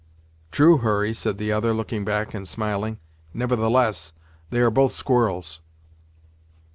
[0.51, 2.97] "True, Hurry," said the other looking back and smiling,
[3.35, 4.13] "nevertheless,
[4.49, 5.59] they are both squirrels."